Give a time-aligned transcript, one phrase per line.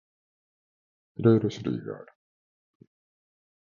[1.17, 2.07] いろいろ種類がある。